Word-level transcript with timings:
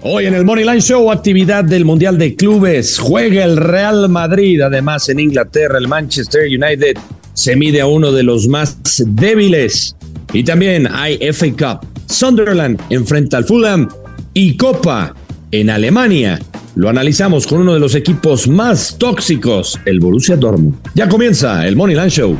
Hoy 0.00 0.26
en 0.26 0.34
el 0.34 0.44
Moneyline 0.44 0.80
Show, 0.80 1.10
actividad 1.10 1.64
del 1.64 1.84
Mundial 1.84 2.18
de 2.18 2.36
Clubes. 2.36 3.00
Juega 3.00 3.44
el 3.44 3.56
Real 3.56 4.08
Madrid. 4.08 4.60
Además, 4.60 5.08
en 5.08 5.18
Inglaterra, 5.18 5.76
el 5.76 5.88
Manchester 5.88 6.46
United 6.46 6.96
se 7.34 7.56
mide 7.56 7.80
a 7.80 7.86
uno 7.86 8.12
de 8.12 8.22
los 8.22 8.46
más 8.46 8.78
débiles. 9.04 9.96
Y 10.32 10.44
también 10.44 10.86
hay 10.86 11.18
FA 11.32 11.48
Cup. 11.50 11.88
Sunderland 12.06 12.80
enfrenta 12.90 13.38
al 13.38 13.44
Fulham. 13.44 13.88
Y 14.34 14.56
Copa 14.56 15.16
en 15.50 15.68
Alemania. 15.68 16.38
Lo 16.76 16.88
analizamos 16.88 17.48
con 17.48 17.62
uno 17.62 17.74
de 17.74 17.80
los 17.80 17.96
equipos 17.96 18.46
más 18.46 18.96
tóxicos, 18.98 19.80
el 19.84 19.98
Borussia 19.98 20.36
Dortmund. 20.36 20.76
Ya 20.94 21.08
comienza 21.08 21.66
el 21.66 21.74
Moneyline 21.74 22.10
Show. 22.10 22.36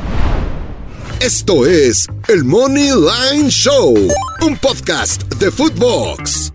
Esto 1.21 1.67
es 1.67 2.07
el 2.29 2.45
Money 2.45 2.91
Line 2.91 3.51
Show, 3.51 3.97
un 4.43 4.57
podcast 4.59 5.25
de 5.35 5.51
Footbox. 5.51 6.53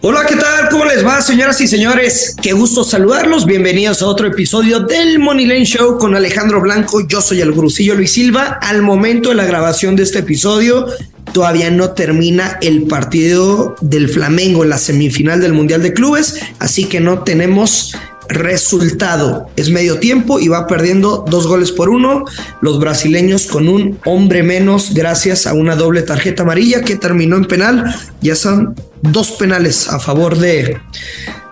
Hola, 0.00 0.24
¿qué 0.28 0.36
tal? 0.36 0.68
¿Cómo 0.70 0.84
les 0.84 1.04
va, 1.04 1.20
señoras 1.20 1.60
y 1.60 1.66
señores? 1.66 2.36
Qué 2.40 2.52
gusto 2.52 2.84
saludarlos. 2.84 3.46
Bienvenidos 3.46 4.00
a 4.00 4.06
otro 4.06 4.28
episodio 4.28 4.78
del 4.78 5.18
Money 5.18 5.44
Lane 5.44 5.64
Show 5.64 5.98
con 5.98 6.14
Alejandro 6.14 6.60
Blanco. 6.60 7.04
Yo 7.08 7.20
soy 7.20 7.40
el 7.40 7.52
Grusillo 7.52 7.96
Luis 7.96 8.12
Silva. 8.12 8.60
Al 8.62 8.82
momento 8.82 9.30
de 9.30 9.34
la 9.34 9.44
grabación 9.44 9.96
de 9.96 10.04
este 10.04 10.20
episodio, 10.20 10.86
todavía 11.32 11.72
no 11.72 11.90
termina 11.94 12.58
el 12.62 12.84
partido 12.84 13.74
del 13.80 14.08
Flamengo 14.08 14.62
en 14.62 14.70
la 14.70 14.78
semifinal 14.78 15.40
del 15.40 15.52
Mundial 15.52 15.82
de 15.82 15.92
Clubes, 15.92 16.36
así 16.60 16.84
que 16.84 17.00
no 17.00 17.24
tenemos 17.24 17.96
resultado. 18.28 19.48
Es 19.56 19.68
medio 19.70 19.98
tiempo 19.98 20.38
y 20.38 20.46
va 20.46 20.68
perdiendo 20.68 21.24
dos 21.28 21.48
goles 21.48 21.72
por 21.72 21.88
uno. 21.88 22.24
Los 22.60 22.78
brasileños 22.78 23.46
con 23.46 23.68
un 23.68 23.98
hombre 24.04 24.44
menos 24.44 24.94
gracias 24.94 25.48
a 25.48 25.54
una 25.54 25.74
doble 25.74 26.02
tarjeta 26.02 26.44
amarilla 26.44 26.82
que 26.82 26.94
terminó 26.94 27.36
en 27.36 27.46
penal. 27.46 27.96
Ya 28.20 28.36
son 28.36 28.76
dos 29.02 29.32
penales 29.32 29.88
a 29.88 29.98
favor 29.98 30.38
de, 30.38 30.78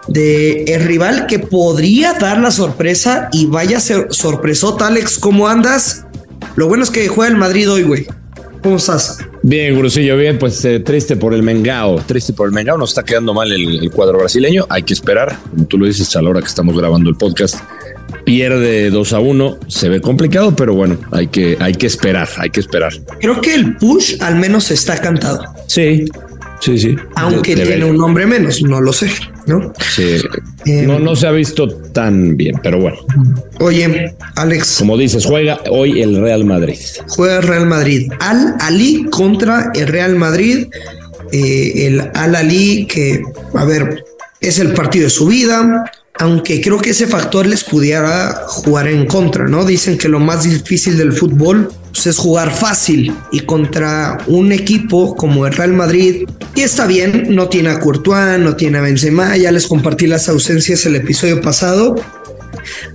de 0.08 0.64
el 0.64 0.84
rival 0.84 1.26
que 1.26 1.38
podría 1.38 2.14
dar 2.14 2.38
la 2.38 2.50
sorpresa 2.50 3.28
y 3.32 3.46
vaya 3.46 3.80
ser 3.80 4.08
sorpresota, 4.10 4.86
Alex. 4.86 5.18
¿Cómo 5.18 5.48
andas? 5.48 6.04
Lo 6.56 6.68
bueno 6.68 6.84
es 6.84 6.90
que 6.90 7.08
juega 7.08 7.30
el 7.30 7.38
Madrid 7.38 7.70
hoy, 7.70 7.82
güey. 7.82 8.06
¿Cómo 8.62 8.76
estás? 8.76 9.18
Bien, 9.42 9.76
Gurusillo, 9.76 10.16
bien, 10.16 10.38
pues 10.38 10.64
eh, 10.64 10.80
triste 10.80 11.16
por 11.16 11.32
el 11.32 11.42
Mengao, 11.42 12.00
triste 12.00 12.32
por 12.32 12.48
el 12.48 12.52
Mengao, 12.52 12.76
nos 12.76 12.90
está 12.90 13.04
quedando 13.04 13.32
mal 13.32 13.52
el, 13.52 13.78
el, 13.78 13.90
cuadro 13.92 14.18
brasileño, 14.18 14.66
hay 14.68 14.82
que 14.82 14.92
esperar, 14.92 15.38
como 15.50 15.66
tú 15.66 15.78
lo 15.78 15.86
dices 15.86 16.16
a 16.16 16.22
la 16.22 16.30
hora 16.30 16.40
que 16.40 16.48
estamos 16.48 16.76
grabando 16.76 17.08
el 17.08 17.16
podcast, 17.16 17.60
pierde 18.24 18.90
2 18.90 19.12
a 19.12 19.20
1, 19.20 19.58
se 19.68 19.88
ve 19.88 20.00
complicado, 20.00 20.56
pero 20.56 20.74
bueno, 20.74 20.98
hay 21.12 21.28
que, 21.28 21.56
hay 21.60 21.74
que 21.74 21.86
esperar, 21.86 22.28
hay 22.38 22.50
que 22.50 22.58
esperar. 22.58 22.92
Creo 23.20 23.40
que 23.40 23.54
el 23.54 23.76
push 23.76 24.16
al 24.20 24.34
menos 24.34 24.72
está 24.72 24.98
cantado. 24.98 25.44
Sí, 25.68 26.06
sí, 26.60 26.78
sí. 26.78 26.96
Aunque 27.14 27.54
de, 27.54 27.66
tiene 27.66 27.84
un 27.84 27.96
nombre 27.96 28.26
menos, 28.26 28.62
no 28.62 28.80
lo 28.80 28.92
sé, 28.92 29.10
¿no? 29.46 29.72
Sí, 29.94 30.16
eh, 30.64 30.82
no, 30.82 30.98
no 30.98 31.14
se 31.16 31.26
ha 31.26 31.30
visto 31.30 31.68
tan 31.68 32.36
bien, 32.36 32.58
pero 32.62 32.80
bueno. 32.80 32.98
Oye, 33.60 34.14
Alex. 34.34 34.76
Como 34.78 34.96
dices, 34.96 35.24
juega 35.24 35.60
hoy 35.70 36.02
el 36.02 36.20
Real 36.20 36.44
Madrid. 36.44 36.78
Juega 37.08 37.38
el 37.38 37.42
Real 37.42 37.66
Madrid. 37.66 38.10
Al 38.20 38.54
Ali 38.60 39.06
contra 39.10 39.70
el 39.74 39.86
Real 39.86 40.16
Madrid. 40.16 40.66
Eh, 41.32 41.86
el 41.86 42.10
Al 42.14 42.34
Ali 42.36 42.86
que, 42.86 43.22
a 43.54 43.64
ver, 43.64 44.04
es 44.40 44.58
el 44.58 44.72
partido 44.72 45.04
de 45.04 45.10
su 45.10 45.26
vida. 45.26 45.90
Aunque 46.18 46.62
creo 46.62 46.78
que 46.78 46.90
ese 46.90 47.06
factor 47.06 47.46
les 47.46 47.62
pudiera 47.62 48.44
jugar 48.48 48.88
en 48.88 49.06
contra, 49.06 49.46
¿no? 49.46 49.64
Dicen 49.64 49.98
que 49.98 50.08
lo 50.08 50.18
más 50.18 50.44
difícil 50.44 50.96
del 50.96 51.12
fútbol 51.12 51.68
pues, 51.96 52.06
es 52.06 52.18
jugar 52.18 52.54
fácil 52.54 53.14
y 53.32 53.40
contra 53.40 54.18
un 54.26 54.52
equipo 54.52 55.16
como 55.16 55.46
el 55.46 55.52
Real 55.52 55.72
Madrid, 55.72 56.28
y 56.54 56.60
está 56.60 56.86
bien, 56.86 57.34
no 57.34 57.48
tiene 57.48 57.70
a 57.70 57.80
Courtois, 57.80 58.38
no 58.38 58.56
tiene 58.56 58.78
a 58.78 58.82
Benzema, 58.82 59.36
ya 59.36 59.52
les 59.52 59.66
compartí 59.66 60.06
las 60.06 60.28
ausencias 60.28 60.86
el 60.86 60.96
episodio 60.96 61.40
pasado. 61.40 61.96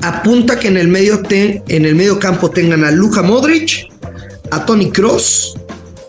Apunta 0.02 0.60
que 0.60 0.68
en 0.68 0.78
el 0.78 0.88
medio, 0.88 1.22
te, 1.22 1.64
en 1.68 1.86
el 1.86 2.18
campo 2.20 2.50
tengan 2.52 2.84
a 2.84 2.92
Luka 2.92 3.22
Modric, 3.22 3.88
a 4.52 4.66
Tony 4.66 4.92
Cross, 4.92 5.56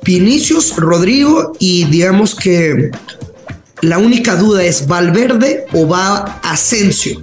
Vinicius, 0.05 0.77
Rodrigo 0.77 1.53
y 1.59 1.85
digamos 1.85 2.35
que 2.35 2.91
la 3.83 3.99
única 3.99 4.37
duda 4.37 4.65
es 4.65 4.87
Valverde 4.87 5.67
o 5.73 5.87
va 5.87 6.41
Asensio. 6.43 7.21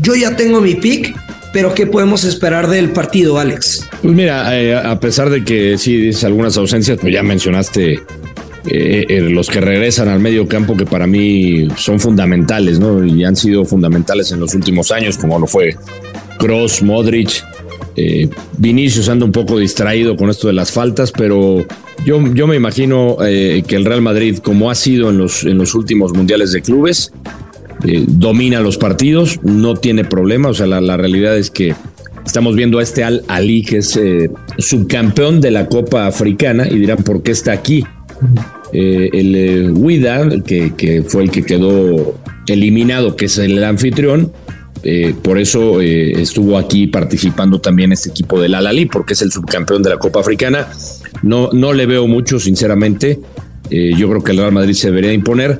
Yo 0.00 0.14
ya 0.14 0.36
tengo 0.36 0.60
mi 0.60 0.74
pick, 0.74 1.14
pero 1.52 1.74
¿qué 1.74 1.86
podemos 1.86 2.24
esperar 2.24 2.68
del 2.68 2.90
partido, 2.90 3.38
Alex? 3.38 3.88
Pues 4.00 4.14
mira, 4.14 4.58
eh, 4.58 4.74
a 4.74 4.98
pesar 4.98 5.30
de 5.30 5.44
que 5.44 5.76
sí 5.76 5.96
dices 5.96 6.24
algunas 6.24 6.56
ausencias, 6.56 6.98
pues 7.00 7.12
ya 7.12 7.22
mencionaste 7.22 7.92
eh, 7.92 8.00
eh, 9.08 9.20
los 9.20 9.48
que 9.48 9.60
regresan 9.60 10.08
al 10.08 10.20
medio 10.20 10.48
campo 10.48 10.76
que 10.76 10.86
para 10.86 11.06
mí 11.06 11.68
son 11.76 12.00
fundamentales, 12.00 12.78
¿no? 12.78 13.04
Y 13.04 13.24
han 13.24 13.36
sido 13.36 13.64
fundamentales 13.64 14.32
en 14.32 14.40
los 14.40 14.54
últimos 14.54 14.90
años, 14.90 15.18
como 15.18 15.38
lo 15.38 15.46
fue 15.46 15.76
Cross, 16.38 16.82
Modric. 16.82 17.44
Vinicius 18.56 19.10
anda 19.10 19.26
un 19.26 19.32
poco 19.32 19.58
distraído 19.58 20.16
con 20.16 20.30
esto 20.30 20.46
de 20.46 20.54
las 20.54 20.72
faltas, 20.72 21.12
pero 21.12 21.66
yo, 22.06 22.24
yo 22.32 22.46
me 22.46 22.56
imagino 22.56 23.18
que 23.18 23.76
el 23.76 23.84
Real 23.84 24.00
Madrid, 24.00 24.38
como 24.38 24.70
ha 24.70 24.74
sido 24.74 25.10
en 25.10 25.18
los, 25.18 25.44
en 25.44 25.58
los 25.58 25.74
últimos 25.74 26.14
mundiales 26.14 26.52
de 26.52 26.62
clubes, 26.62 27.12
eh, 27.84 28.04
domina 28.06 28.60
los 28.60 28.78
partidos, 28.78 29.40
no 29.42 29.74
tiene 29.74 30.04
problema. 30.04 30.48
O 30.48 30.54
sea, 30.54 30.66
la, 30.66 30.96
realidad 30.96 31.36
es 31.36 31.50
que 31.50 31.74
estamos 32.24 32.56
viendo 32.56 32.78
a 32.78 32.82
este 32.82 33.04
Al 33.04 33.24
Ali, 33.28 33.62
que 33.62 33.78
es 33.78 33.96
eh, 33.96 34.30
subcampeón 34.58 35.40
de 35.40 35.50
la 35.50 35.66
Copa 35.66 36.06
Africana, 36.06 36.66
y 36.68 36.78
dirán, 36.78 36.98
¿por 36.98 37.22
qué 37.22 37.32
está 37.32 37.52
aquí? 37.52 37.84
el 38.72 39.74
Huida, 39.76 40.26
que, 40.46 40.72
que 40.74 41.02
fue 41.02 41.24
el 41.24 41.30
que 41.30 41.42
quedó 41.42 42.18
eliminado, 42.46 43.16
que 43.16 43.26
es 43.26 43.36
el 43.36 43.62
anfitrión, 43.62 44.32
eh, 44.84 45.14
por 45.22 45.38
eso 45.38 45.80
eh, 45.80 46.20
estuvo 46.20 46.58
aquí 46.58 46.88
participando 46.88 47.60
también 47.60 47.92
este 47.92 48.10
equipo 48.10 48.40
del 48.40 48.54
Al-Ali, 48.54 48.86
porque 48.86 49.12
es 49.12 49.22
el 49.22 49.30
subcampeón 49.30 49.82
de 49.82 49.90
la 49.90 49.98
Copa 49.98 50.20
Africana. 50.20 50.68
No, 51.22 51.50
no 51.52 51.72
le 51.72 51.86
veo 51.86 52.06
mucho, 52.08 52.40
sinceramente. 52.40 53.20
Eh, 53.70 53.92
yo 53.96 54.08
creo 54.08 54.24
que 54.24 54.32
el 54.32 54.38
Real 54.38 54.52
Madrid 54.52 54.74
se 54.74 54.88
debería 54.88 55.12
imponer. 55.12 55.58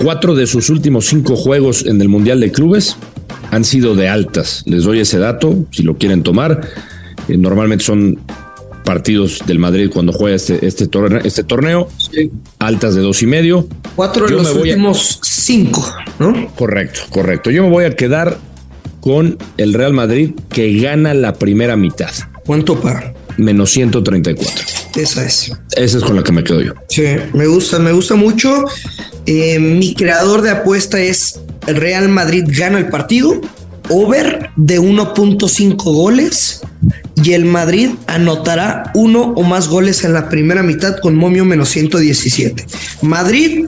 Cuatro 0.00 0.34
de 0.34 0.46
sus 0.46 0.70
últimos 0.70 1.06
cinco 1.06 1.36
juegos 1.36 1.86
en 1.86 2.00
el 2.00 2.08
Mundial 2.08 2.40
de 2.40 2.50
Clubes 2.52 2.96
han 3.50 3.64
sido 3.64 3.94
de 3.94 4.08
altas. 4.08 4.62
Les 4.66 4.84
doy 4.84 5.00
ese 5.00 5.18
dato, 5.18 5.66
si 5.70 5.82
lo 5.82 5.96
quieren 5.96 6.22
tomar. 6.22 6.68
normalmente 7.28 7.84
son 7.84 8.18
partidos 8.84 9.40
del 9.46 9.58
Madrid 9.58 9.90
cuando 9.92 10.12
juega 10.12 10.36
este, 10.36 10.66
este, 10.66 10.86
torneo, 10.86 11.20
este 11.24 11.42
torneo 11.42 11.88
sí. 11.96 12.30
altas 12.58 12.94
de 12.94 13.00
dos 13.00 13.22
y 13.22 13.26
medio. 13.26 13.66
Cuatro 13.96 14.26
de 14.26 14.32
los 14.32 14.54
últimos 14.54 15.20
a... 15.22 15.24
cinco, 15.24 15.86
¿no? 16.18 16.48
Correcto, 16.54 17.00
correcto. 17.10 17.50
Yo 17.50 17.62
me 17.62 17.70
voy 17.70 17.84
a 17.84 17.96
quedar 17.96 18.38
con 19.00 19.38
el 19.56 19.74
Real 19.74 19.92
Madrid 19.92 20.32
que 20.48 20.78
gana 20.80 21.14
la 21.14 21.34
primera 21.34 21.76
mitad. 21.76 22.10
¿Cuánto 22.44 22.80
para? 22.80 23.14
Menos 23.36 23.70
134. 23.70 24.73
Esa 24.96 25.24
es. 25.24 25.52
Esa 25.76 25.98
es 25.98 26.04
con 26.04 26.16
la 26.16 26.22
que 26.22 26.32
me 26.32 26.44
quedo 26.44 26.60
yo. 26.60 26.74
Sí, 26.88 27.04
me 27.32 27.46
gusta, 27.46 27.78
me 27.78 27.92
gusta 27.92 28.14
mucho. 28.14 28.64
Eh, 29.26 29.58
mi 29.58 29.94
creador 29.94 30.42
de 30.42 30.50
apuesta 30.50 31.00
es 31.00 31.40
Real 31.66 32.08
Madrid 32.08 32.44
gana 32.46 32.78
el 32.78 32.88
partido, 32.88 33.40
over 33.88 34.50
de 34.56 34.80
1.5 34.80 35.76
goles 35.82 36.60
y 37.22 37.32
el 37.32 37.44
Madrid 37.44 37.90
anotará 38.06 38.90
uno 38.94 39.32
o 39.36 39.42
más 39.42 39.68
goles 39.68 40.04
en 40.04 40.12
la 40.12 40.28
primera 40.28 40.62
mitad 40.62 40.98
con 41.00 41.14
momio 41.14 41.44
menos 41.44 41.70
117. 41.70 42.66
Madrid 43.02 43.66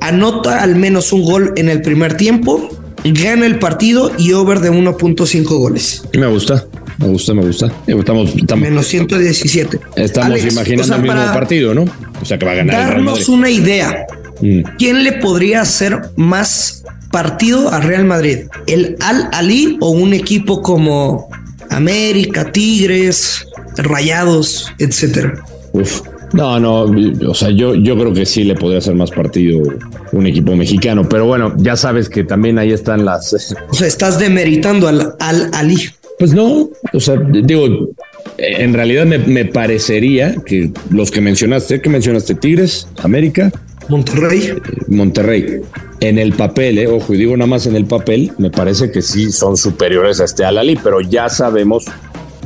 anota 0.00 0.62
al 0.62 0.76
menos 0.76 1.12
un 1.12 1.24
gol 1.24 1.52
en 1.56 1.68
el 1.68 1.82
primer 1.82 2.16
tiempo, 2.16 2.68
gana 3.04 3.46
el 3.46 3.58
partido 3.58 4.12
y 4.18 4.32
over 4.32 4.60
de 4.60 4.70
1.5 4.70 5.44
goles. 5.44 6.02
Me 6.14 6.26
gusta. 6.26 6.66
Me 6.98 7.08
gusta, 7.08 7.34
me 7.34 7.42
gusta. 7.42 7.72
Estamos, 7.86 8.34
estamos 8.34 8.62
menos 8.62 8.86
117. 8.86 9.80
Estamos 9.96 10.30
Alex, 10.30 10.52
imaginando 10.52 10.82
o 10.82 10.86
sea, 10.86 10.96
el 10.96 11.02
mismo 11.02 11.32
partido, 11.32 11.74
¿no? 11.74 11.84
O 12.20 12.24
sea, 12.24 12.38
que 12.38 12.46
va 12.46 12.52
a 12.52 12.56
ganar. 12.56 12.88
Darnos 12.88 13.28
una 13.28 13.50
idea. 13.50 14.06
Mm. 14.40 14.62
¿Quién 14.78 15.04
le 15.04 15.12
podría 15.12 15.62
hacer 15.62 16.00
más 16.16 16.84
partido 17.10 17.70
a 17.70 17.80
Real 17.80 18.04
Madrid? 18.04 18.46
¿El 18.66 18.96
Al 19.00 19.28
Ali 19.32 19.76
o 19.80 19.90
un 19.90 20.14
equipo 20.14 20.62
como 20.62 21.28
América, 21.70 22.52
Tigres, 22.52 23.46
Rayados, 23.76 24.72
etcétera? 24.78 25.44
Uf. 25.72 26.02
No, 26.32 26.58
no, 26.58 26.92
o 27.28 27.34
sea, 27.34 27.50
yo, 27.50 27.76
yo 27.76 27.96
creo 27.96 28.12
que 28.12 28.26
sí 28.26 28.42
le 28.42 28.56
podría 28.56 28.78
hacer 28.78 28.96
más 28.96 29.12
partido 29.12 29.62
un 30.10 30.26
equipo 30.26 30.56
mexicano, 30.56 31.08
pero 31.08 31.26
bueno, 31.26 31.54
ya 31.58 31.76
sabes 31.76 32.08
que 32.08 32.24
también 32.24 32.58
ahí 32.58 32.72
están 32.72 33.04
las... 33.04 33.56
O 33.70 33.74
sea, 33.74 33.86
estás 33.86 34.18
demeritando 34.18 34.88
al, 34.88 35.14
al 35.20 35.50
Ali. 35.54 35.78
Pues 36.24 36.32
no, 36.32 36.70
o 36.94 37.00
sea, 37.00 37.16
digo, 37.16 37.90
en 38.38 38.72
realidad 38.72 39.04
me, 39.04 39.18
me 39.18 39.44
parecería 39.44 40.34
que 40.46 40.70
los 40.88 41.10
que 41.10 41.20
mencionaste, 41.20 41.82
que 41.82 41.90
mencionaste 41.90 42.34
Tigres, 42.34 42.88
América, 43.02 43.52
Monterrey. 43.90 44.54
Monterrey. 44.88 45.60
En 46.00 46.18
el 46.18 46.32
papel, 46.32 46.78
eh, 46.78 46.86
ojo, 46.86 47.12
y 47.12 47.18
digo 47.18 47.36
nada 47.36 47.46
más 47.46 47.66
en 47.66 47.76
el 47.76 47.84
papel, 47.84 48.32
me 48.38 48.50
parece 48.50 48.90
que 48.90 49.02
sí 49.02 49.32
son 49.32 49.58
superiores 49.58 50.18
a 50.20 50.24
este 50.24 50.46
Alali, 50.46 50.78
pero 50.82 51.02
ya 51.02 51.28
sabemos 51.28 51.84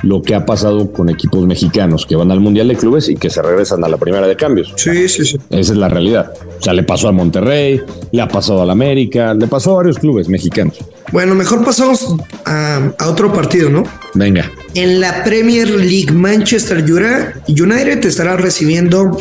lo 0.02 0.22
que 0.22 0.34
ha 0.34 0.46
pasado 0.46 0.92
con 0.92 1.08
equipos 1.08 1.46
mexicanos 1.46 2.06
que 2.06 2.16
van 2.16 2.30
al 2.30 2.40
Mundial 2.40 2.68
de 2.68 2.76
Clubes 2.76 3.08
y 3.08 3.16
que 3.16 3.30
se 3.30 3.42
regresan 3.42 3.84
a 3.84 3.88
la 3.88 3.96
primera 3.96 4.26
de 4.26 4.36
cambios. 4.36 4.72
Sí, 4.76 5.08
sí, 5.08 5.24
sí. 5.24 5.38
Esa 5.50 5.72
es 5.72 5.78
la 5.78 5.88
realidad. 5.88 6.32
O 6.58 6.62
sea, 6.62 6.72
le 6.72 6.82
pasó 6.82 7.08
al 7.08 7.14
Monterrey, 7.14 7.80
le 8.12 8.22
ha 8.22 8.28
pasado 8.28 8.62
al 8.62 8.70
América, 8.70 9.34
le 9.34 9.46
pasó 9.46 9.72
a 9.72 9.76
varios 9.76 9.98
clubes 9.98 10.28
mexicanos. 10.28 10.76
Bueno, 11.12 11.34
mejor 11.34 11.64
pasamos 11.64 12.16
a, 12.44 12.92
a 12.98 13.08
otro 13.08 13.32
partido, 13.32 13.70
¿no? 13.70 13.84
Venga. 14.14 14.50
En 14.74 15.00
la 15.00 15.24
Premier 15.24 15.68
League, 15.68 16.12
Manchester 16.12 16.84
United 16.84 18.04
estará 18.04 18.36
recibiendo 18.36 19.16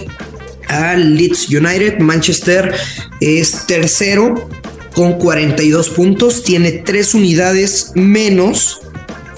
al 0.67 1.15
Leeds 1.15 1.49
United. 1.49 1.99
Manchester 1.99 2.73
es 3.21 3.65
tercero 3.65 4.49
con 4.93 5.13
42 5.13 5.89
puntos, 5.89 6.43
tiene 6.43 6.71
tres 6.71 7.13
unidades 7.13 7.91
menos 7.93 8.81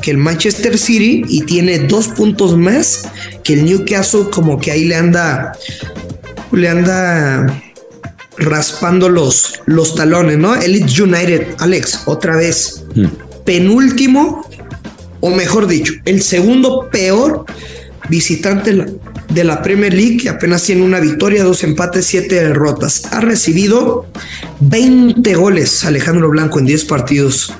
que 0.01 0.11
el 0.11 0.17
Manchester 0.17 0.77
City 0.77 1.23
y 1.27 1.41
tiene 1.41 1.79
dos 1.79 2.07
puntos 2.09 2.57
más 2.57 3.03
que 3.43 3.53
el 3.53 3.65
Newcastle, 3.65 4.25
como 4.31 4.59
que 4.59 4.71
ahí 4.71 4.85
le 4.85 4.95
anda, 4.95 5.53
le 6.51 6.69
anda 6.69 7.61
raspando 8.37 9.09
los, 9.09 9.59
los 9.65 9.95
talones, 9.95 10.37
¿no? 10.37 10.55
El 10.55 10.73
Leeds 10.73 10.99
United, 10.99 11.47
Alex, 11.59 12.03
otra 12.05 12.35
vez, 12.35 12.83
mm. 12.95 13.05
penúltimo, 13.45 14.45
o 15.19 15.29
mejor 15.29 15.67
dicho, 15.67 15.93
el 16.05 16.21
segundo 16.21 16.89
peor 16.89 17.45
visitante 18.09 18.85
de 19.29 19.43
la 19.43 19.61
Premier 19.61 19.93
League, 19.93 20.17
que 20.17 20.29
apenas 20.29 20.63
tiene 20.63 20.81
una 20.81 20.99
victoria, 20.99 21.43
dos 21.43 21.63
empates, 21.63 22.05
siete 22.05 22.35
derrotas. 22.35 23.03
Ha 23.11 23.21
recibido 23.21 24.07
20 24.61 25.35
goles 25.35 25.85
Alejandro 25.85 26.29
Blanco 26.29 26.59
en 26.59 26.65
10 26.65 26.85
partidos 26.85 27.53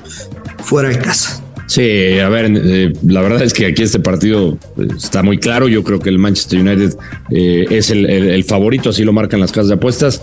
fuera 0.64 0.88
de 0.88 0.98
casa. 0.98 1.39
Sí, 1.70 2.18
a 2.18 2.28
ver, 2.28 2.50
eh, 2.52 2.92
la 3.06 3.22
verdad 3.22 3.42
es 3.42 3.52
que 3.52 3.66
aquí 3.66 3.84
este 3.84 4.00
partido 4.00 4.58
eh, 4.76 4.88
está 4.96 5.22
muy 5.22 5.38
claro. 5.38 5.68
Yo 5.68 5.84
creo 5.84 6.00
que 6.00 6.08
el 6.08 6.18
Manchester 6.18 6.58
United 6.58 6.96
eh, 7.30 7.64
es 7.70 7.90
el, 7.90 8.42
favorito, 8.42 8.90
así 8.90 9.04
lo 9.04 9.12
marcan 9.12 9.38
las 9.38 9.52
casas 9.52 9.68
de 9.68 9.74
apuestas. 9.74 10.20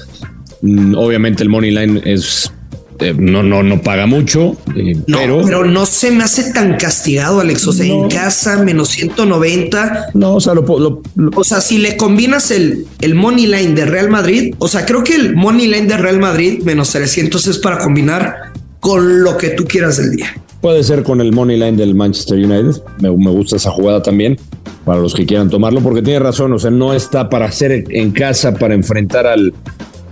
Mm, 0.61 0.95
obviamente 0.95 1.43
el 1.43 1.49
Money 1.49 1.71
Line 1.71 2.01
es 2.03 2.51
eh, 2.99 3.13
no, 3.17 3.43
no, 3.43 3.61
no 3.63 3.81
paga 3.81 4.07
mucho, 4.07 4.57
eh, 4.75 4.97
pero. 5.05 5.41
Pero 5.45 5.63
no 5.63 5.85
se 5.85 6.11
me 6.11 6.25
hace 6.25 6.51
tan 6.51 6.75
castigado, 6.75 7.39
Alex. 7.39 7.65
O 7.67 7.71
sea, 7.73 7.85
en 7.85 8.09
casa, 8.09 8.61
menos 8.63 8.89
190. 8.89 10.07
No, 10.15 10.35
o 10.35 10.41
sea, 10.41 10.53
lo, 10.53 10.65
O 11.35 11.43
sea, 11.45 11.61
si 11.61 11.77
le 11.77 11.95
combinas 11.95 12.51
el, 12.51 12.87
el 12.99 13.15
Money 13.15 13.45
Line 13.45 13.73
de 13.73 13.85
Real 13.85 14.09
Madrid, 14.09 14.53
o 14.57 14.67
sea, 14.67 14.85
creo 14.85 15.03
que 15.03 15.15
el 15.15 15.35
Money 15.35 15.67
Line 15.67 15.87
de 15.87 15.97
Real 15.97 16.19
Madrid, 16.19 16.59
menos 16.63 16.89
300, 16.89 17.47
es 17.47 17.59
para 17.59 17.77
combinar 17.77 18.51
con 18.79 19.23
lo 19.23 19.37
que 19.37 19.49
tú 19.49 19.65
quieras 19.65 19.97
del 19.97 20.11
día. 20.11 20.35
Puede 20.67 20.83
ser 20.83 21.03
con 21.03 21.21
el 21.21 21.31
Money 21.31 21.55
Line 21.57 21.77
del 21.77 21.95
Manchester 21.95 22.37
United. 22.37 22.81
Me, 22.99 23.07
gusta 23.07 23.55
esa 23.55 23.71
jugada 23.71 24.01
también 24.01 24.35
para 24.83 24.99
los 24.99 25.13
que 25.13 25.25
quieran 25.25 25.49
tomarlo, 25.49 25.79
porque 25.79 26.01
tiene 26.01 26.19
razón. 26.19 26.51
O 26.51 26.59
sea, 26.59 26.71
no 26.71 26.93
está 26.93 27.29
para 27.29 27.45
hacer 27.45 27.85
en 27.87 28.11
casa, 28.11 28.53
para 28.53 28.73
enfrentar 28.73 29.27
al 29.27 29.53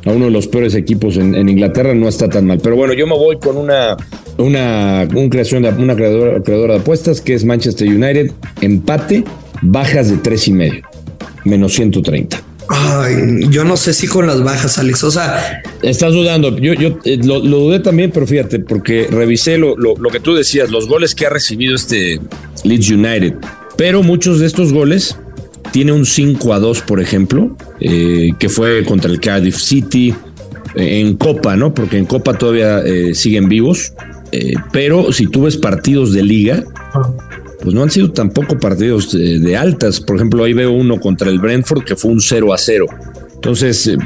a 0.06 0.12
uno 0.12 0.26
de 0.26 0.32
los 0.32 0.48
peores 0.48 0.74
equipos 0.74 1.18
en, 1.18 1.50
Inglaterra, 1.50 1.94
no 1.94 2.08
está 2.08 2.30
tan 2.30 2.46
mal. 2.46 2.62
Pero 2.64 2.78
bueno, 2.78 2.94
yo 2.94 3.06
me 3.06 3.18
voy 3.18 3.38
con 3.38 3.58
una, 3.58 3.98
una, 4.38 5.06
creación 5.30 5.64
de, 5.64 5.72
una 5.72 5.94
creadora, 5.94 6.42
creadora 6.42 6.76
de 6.76 6.80
apuestas 6.80 7.20
que 7.20 7.34
es 7.34 7.44
Manchester 7.44 7.90
United, 7.90 8.32
empate, 8.62 9.26
bajas 9.62 10.10
de 10.10 10.16
tres 10.20 10.48
y 10.48 10.54
medio, 10.54 10.84
menos 11.44 11.74
130. 11.74 12.42
Ay, 12.68 13.48
yo 13.50 13.64
no 13.64 13.78
sé 13.78 13.94
si 13.94 14.08
con 14.08 14.28
las 14.28 14.44
bajas, 14.44 14.78
Alex. 14.78 15.04
O 15.04 15.12
sea, 15.12 15.62
estás 15.82 16.14
dudando. 16.14 16.58
Yo, 16.58 16.74
yo 16.74 17.00
eh, 17.06 17.20
lo, 17.24 17.40
dudé 17.42 17.80
también, 17.80 18.12
pero 18.12 18.26
fíjate, 18.26 18.60
porque 18.60 19.08
revisé 19.10 19.58
lo, 19.58 19.78
lo, 19.78 19.96
lo, 19.96 20.10
que 20.10 20.20
tú 20.20 20.34
decías, 20.34 20.72
los 20.72 20.88
goles 20.88 21.14
que 21.14 21.26
ha 21.26 21.30
recibido 21.30 21.76
este 21.76 22.20
Leeds 22.64 22.90
United. 22.90 23.36
Pero 23.78 24.04
muchos 24.04 24.40
de 24.40 24.48
estos 24.48 24.74
goles 24.74 25.18
tiene 25.72 25.92
un 25.92 26.06
5 26.06 26.54
a 26.54 26.60
2, 26.60 26.82
por 26.82 27.02
ejemplo, 27.02 27.56
eh, 27.80 28.32
que 28.40 28.50
fue 28.50 28.84
contra 28.86 29.12
el 29.12 29.20
Cardiff 29.20 29.58
City 29.58 30.14
eh, 30.76 31.02
en 31.02 31.18
Copa, 31.18 31.56
¿no? 31.56 31.74
Porque 31.74 31.98
en 31.98 32.06
Copa 32.06 32.38
todavía 32.38 32.80
eh, 32.80 33.14
siguen 33.14 33.50
vivos. 33.50 33.94
pero 34.72 35.12
si 35.14 35.28
tú 35.28 35.44
ves 35.44 35.56
partidos 35.56 36.14
de 36.14 36.24
liga, 36.24 36.64
pues 37.66 37.74
no 37.74 37.82
han 37.82 37.90
sido 37.90 38.12
tampoco 38.12 38.60
partidos 38.60 39.12
de, 39.12 39.58
altas. 39.58 40.00
Por 40.00 40.18
ejemplo, 40.18 40.44
ahí 40.44 40.54
veo 40.54 40.72
uno 40.72 41.00
contra 41.00 41.32
el 41.32 41.40
Brentford 41.40 41.84
que 41.84 41.96
fue 41.96 42.12
un 42.12 42.22
0 42.22 42.54
a 42.54 42.60
0. 42.60 42.86
Entonces, 43.34 43.98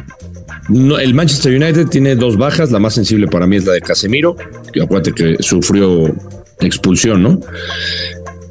no, 0.69 0.97
el 0.97 1.13
Manchester 1.13 1.53
United 1.61 1.87
tiene 1.87 2.15
dos 2.15 2.37
bajas. 2.37 2.71
La 2.71 2.79
más 2.79 2.93
sensible 2.93 3.27
para 3.27 3.47
mí 3.47 3.57
es 3.57 3.65
la 3.65 3.73
de 3.73 3.81
Casemiro, 3.81 4.37
que 4.71 4.81
acuérdate 4.81 5.11
que 5.11 5.35
sufrió 5.43 6.15
expulsión, 6.61 7.21
¿no? 7.21 7.41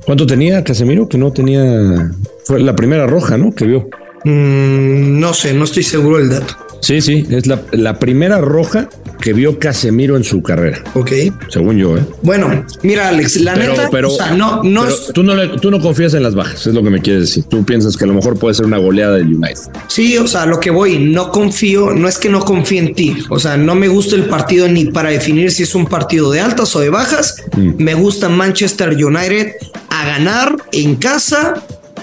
¿Cuánto 0.04 0.26
tenía 0.26 0.62
Casemiro? 0.62 1.08
Que 1.08 1.16
no 1.16 1.32
tenía 1.32 2.12
fue 2.44 2.60
la 2.60 2.76
primera 2.76 3.06
roja, 3.06 3.38
¿no? 3.38 3.54
Que 3.54 3.64
vio. 3.64 3.88
Mm, 4.24 5.18
no 5.18 5.32
sé, 5.32 5.54
no 5.54 5.64
estoy 5.64 5.84
seguro 5.84 6.18
del 6.18 6.28
dato. 6.28 6.54
Sí, 6.80 7.00
sí, 7.00 7.26
es 7.30 7.46
la, 7.46 7.98
primera 7.98 8.38
roja 8.38 8.88
que 9.20 9.32
vio 9.32 9.58
Casemiro 9.58 10.16
en 10.16 10.24
su 10.24 10.42
carrera. 10.42 10.82
Ok. 10.94 11.10
Según 11.48 11.76
yo, 11.76 11.96
¿eh? 11.96 12.04
Bueno, 12.22 12.64
mira, 12.82 13.08
Alex, 13.08 13.40
la 13.40 13.56
neta, 13.56 13.88
pero, 13.90 14.10
no, 14.36 14.62
no 14.62 14.84
tú, 15.12 15.22
no 15.22 15.50
tú 15.60 15.70
no 15.70 15.80
confías 15.80 16.14
en 16.14 16.22
las 16.22 16.34
bajas, 16.34 16.66
es 16.66 16.74
lo 16.74 16.82
que 16.82 16.90
me 16.90 17.00
quieres 17.00 17.22
decir. 17.22 17.44
Tú 17.44 17.64
piensas 17.64 17.96
que 17.96 18.04
a 18.04 18.06
lo 18.06 18.14
mejor 18.14 18.38
puede 18.38 18.54
ser 18.54 18.66
una 18.66 18.78
goleada 18.78 19.16
del 19.16 19.34
United. 19.34 19.70
Sí, 19.88 20.16
o 20.18 20.26
sea, 20.26 20.46
lo 20.46 20.60
que 20.60 20.70
voy, 20.70 20.98
no 20.98 21.30
confío, 21.30 21.92
no 21.92 22.08
es 22.08 22.18
que 22.18 22.28
no 22.28 22.40
confíe 22.40 22.78
en 22.78 22.94
ti. 22.94 23.16
O 23.28 23.38
sea, 23.38 23.56
no 23.56 23.74
me 23.74 23.88
gusta 23.88 24.14
el 24.14 24.24
partido 24.24 24.68
ni 24.68 24.86
para 24.86 25.10
definir 25.10 25.50
si 25.50 25.64
es 25.64 25.74
un 25.74 25.86
partido 25.86 26.30
de 26.30 26.40
altas 26.40 26.74
o 26.76 26.80
de 26.80 26.90
bajas. 26.90 27.42
Mm. 27.56 27.82
Me 27.82 27.94
gusta 27.94 28.28
Manchester 28.28 28.90
United 28.90 29.52
a 29.90 30.06
ganar 30.06 30.56
en 30.72 30.96
casa 30.96 31.54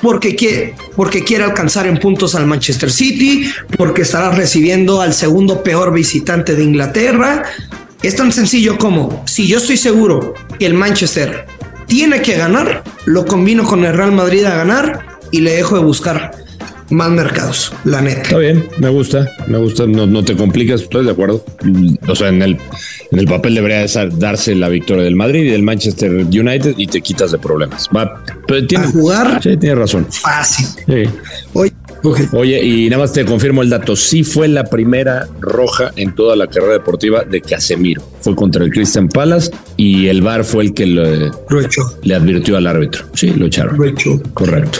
porque 0.02 0.36
quiere, 0.36 0.76
porque 0.96 1.24
quiere 1.24 1.44
alcanzar 1.44 1.88
en 1.88 1.98
puntos 1.98 2.36
al 2.36 2.46
Manchester 2.46 2.92
City, 2.92 3.50
porque 3.78 4.04
estará 4.04 4.32
recibiendo 4.32 5.02
al 5.02 5.14
segundo 5.14 5.64
peor 5.64 5.94
visitante 5.94 6.56
de 6.56 6.64
Inglaterra. 6.64 7.44
Es 8.02 8.16
tan 8.16 8.32
sencillo 8.32 8.78
como, 8.78 9.24
si 9.26 9.48
yo 9.48 9.58
estoy 9.58 9.78
seguro 9.78 10.34
que 10.60 10.66
el 10.66 10.74
Manchester 10.74 11.46
tiene 11.88 12.22
que 12.22 12.36
ganar, 12.36 12.84
lo 13.06 13.26
combino 13.26 13.64
con 13.64 13.84
el 13.86 13.94
Real 13.94 14.12
Madrid 14.12 14.46
a 14.46 14.56
ganar 14.56 15.06
y 15.32 15.42
le 15.42 15.56
dejo 15.56 15.76
de 15.76 15.84
buscar 15.84 16.32
más 16.90 17.10
mercados, 17.10 17.74
la 17.84 18.02
neta. 18.02 18.22
Está 18.22 18.38
bien, 18.38 18.68
me 18.78 18.90
gusta, 18.90 19.28
me 19.48 19.58
gusta, 19.58 19.86
no, 19.88 20.06
no 20.06 20.24
te 20.24 20.36
complicas, 20.36 20.82
estoy 20.82 21.06
de 21.06 21.12
acuerdo. 21.12 21.44
O 22.08 22.16
sea, 22.16 22.30
en 22.30 22.42
el, 22.42 22.58
en 23.12 23.20
el 23.20 23.26
papel 23.26 23.56
debería 23.56 23.86
darse 24.14 24.56
la 24.56 24.70
victoria 24.70 25.04
del 25.04 25.16
Madrid 25.16 25.44
y 25.44 25.50
del 25.50 25.64
Manchester 25.64 26.12
United 26.12 26.76
y 26.78 26.88
te 26.88 27.02
quitas 27.02 27.32
de 27.32 27.38
problemas. 27.38 27.90
Va, 27.96 28.24
pero 28.48 28.66
tiene, 28.66 28.88
jugar? 28.88 29.42
Sí, 29.42 29.58
tienes 29.58 29.78
razón. 29.78 30.08
Fácil. 30.10 30.68
Sí. 30.86 31.04
Oye, 31.54 31.74
Oye, 32.34 32.64
y 32.64 32.90
nada 32.90 33.04
más 33.04 33.14
te 33.14 33.26
confirmo 33.26 33.62
el 33.62 33.70
dato. 33.70 33.96
Sí 33.96 34.24
fue 34.24 34.48
la 34.48 34.66
primera 34.66 35.28
roja 35.40 35.92
en 35.96 36.14
toda 36.14 36.36
la 36.36 36.48
carrera 36.48 36.74
deportiva 36.74 37.24
de 37.24 37.42
Casemiro. 37.42 38.04
Fue 38.22 38.36
contra 38.36 38.64
el 38.64 38.72
Christian 38.72 39.08
Palace 39.08 39.52
y 39.76 40.08
el 40.08 40.22
VAR 40.22 40.44
fue 40.44 40.66
el 40.66 40.74
que 40.74 40.86
le, 40.86 41.32
le 42.04 42.16
advirtió 42.16 42.58
al 42.58 42.68
árbitro. 42.68 43.06
Sí, 43.14 43.32
lo 43.32 43.48
echaron. 43.48 43.78
Lo 43.78 43.86
echó. 43.86 44.22
Correcto. 44.34 44.80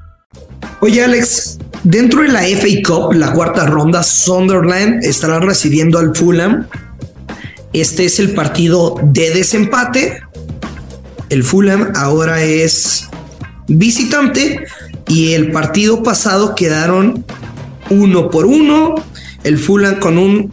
Oye, 0.83 1.03
Alex, 1.03 1.59
dentro 1.83 2.23
de 2.23 2.29
la 2.29 2.41
FA 2.41 2.67
Cup, 2.83 3.13
la 3.13 3.33
cuarta 3.33 3.67
ronda, 3.67 4.01
Sunderland 4.01 5.03
estará 5.03 5.39
recibiendo 5.39 5.99
al 5.99 6.15
Fulham. 6.15 6.67
Este 7.71 8.05
es 8.05 8.19
el 8.19 8.33
partido 8.33 8.95
de 9.03 9.29
desempate. 9.29 10.23
El 11.29 11.43
Fulham 11.43 11.91
ahora 11.93 12.41
es 12.41 13.07
visitante 13.67 14.65
y 15.07 15.33
el 15.33 15.51
partido 15.51 16.01
pasado 16.01 16.55
quedaron 16.55 17.25
uno 17.91 18.31
por 18.31 18.47
uno. 18.47 18.95
El 19.43 19.59
Fulham 19.59 19.99
con 19.99 20.17
un 20.17 20.51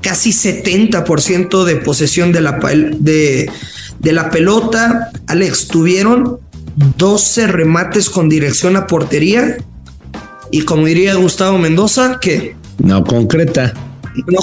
casi 0.00 0.30
70% 0.30 1.64
de 1.64 1.76
posesión 1.76 2.32
de 2.32 2.40
la, 2.40 2.52
de, 2.52 3.50
de 3.98 4.12
la 4.12 4.30
pelota. 4.30 5.10
Alex, 5.26 5.68
tuvieron 5.68 6.40
12 6.76 7.46
remates 7.48 8.10
con 8.10 8.28
dirección 8.28 8.76
a 8.76 8.86
portería. 8.86 9.56
Y 10.50 10.62
como 10.62 10.86
diría 10.86 11.14
Gustavo 11.14 11.58
Mendoza, 11.58 12.18
que... 12.20 12.54
No 12.78 13.02
concreta. 13.04 13.72
No, 14.28 14.38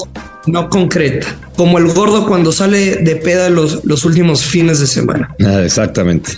no 0.47 0.69
concreta. 0.69 1.27
Como 1.55 1.77
el 1.77 1.87
gordo 1.93 2.27
cuando 2.27 2.51
sale 2.51 2.97
de 2.97 3.15
peda 3.15 3.49
los, 3.49 3.85
los 3.85 4.03
últimos 4.05 4.43
fines 4.43 4.79
de 4.79 4.87
semana. 4.87 5.33
Ah, 5.45 5.61
exactamente. 5.63 6.31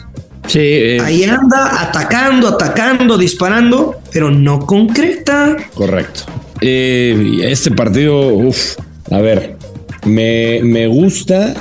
Sí. 0.47 0.59
eh, 0.59 0.99
Ahí 1.01 1.23
anda 1.23 1.81
atacando, 1.81 2.49
atacando, 2.49 3.17
disparando, 3.17 3.95
pero 4.11 4.29
no 4.29 4.59
concreta. 4.59 5.55
Correcto. 5.73 6.21
Eh, 6.61 7.39
este 7.43 7.71
partido, 7.71 8.27
uff, 8.33 8.75
a 9.11 9.19
ver, 9.19 9.57
me, 10.05 10.59
me 10.63 10.87
gusta. 10.87 11.53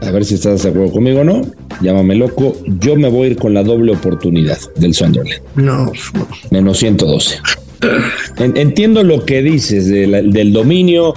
A 0.00 0.10
ver 0.10 0.24
si 0.24 0.34
estás 0.34 0.62
de 0.62 0.68
acuerdo 0.70 0.92
conmigo 0.92 1.20
o 1.20 1.24
no. 1.24 1.42
Llámame 1.80 2.16
loco. 2.16 2.56
Yo 2.80 2.96
me 2.96 3.08
voy 3.08 3.28
a 3.28 3.30
ir 3.30 3.36
con 3.36 3.54
la 3.54 3.62
doble 3.62 3.92
oportunidad 3.92 4.58
del 4.76 4.94
Sunderland. 4.94 5.40
No, 5.56 5.92
Menos 6.50 6.78
112. 6.78 7.38
En- 8.38 8.56
entiendo 8.56 9.02
lo 9.04 9.24
que 9.24 9.42
dices 9.42 9.86
de 9.88 10.06
la- 10.06 10.22
del 10.22 10.52
dominio, 10.52 11.14